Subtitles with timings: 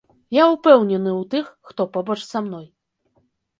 [0.37, 2.67] Я ўпэўнены ў тых, хто побач са мной.